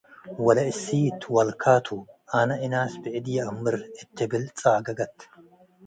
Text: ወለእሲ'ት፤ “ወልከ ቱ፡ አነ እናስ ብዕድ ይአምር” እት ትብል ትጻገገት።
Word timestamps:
ወለእሲ'ት፤ 0.45 1.21
“ወልከ 1.33 1.63
ቱ፡ 1.85 1.87
አነ 2.39 2.49
እናስ 2.65 2.93
ብዕድ 3.03 3.25
ይአምር” 3.35 3.75
እት 3.99 4.07
ትብል 4.15 4.43
ትጻገገት። 4.55 5.17